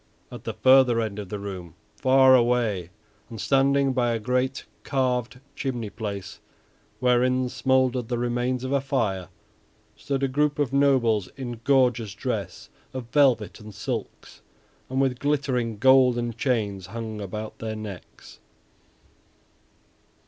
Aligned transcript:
At 0.31 0.45
the 0.45 0.55
further 0.55 0.99
end 0.99 1.19
of 1.19 1.29
the 1.29 1.37
room, 1.37 1.75
far 1.95 2.35
away, 2.35 2.89
and 3.29 3.39
standing 3.39 3.93
by 3.93 4.13
a 4.13 4.19
great 4.19 4.65
carved 4.81 5.39
chimney 5.55 5.91
place 5.91 6.39
wherein 6.99 7.49
smouldered 7.49 8.07
the 8.07 8.17
remains 8.17 8.63
of 8.63 8.71
a 8.71 8.81
fire, 8.81 9.29
stood 9.95 10.23
a 10.23 10.27
group 10.27 10.57
of 10.57 10.73
nobles 10.73 11.29
in 11.37 11.61
gorgeous 11.63 12.15
dress 12.15 12.71
of 12.95 13.11
velvet 13.11 13.59
and 13.59 13.75
silks, 13.75 14.41
and 14.89 14.99
with 14.99 15.19
glittering 15.19 15.77
golden 15.77 16.33
chains 16.33 16.87
hung 16.87 17.21
about 17.21 17.59
their 17.59 17.75
necks. 17.75 18.39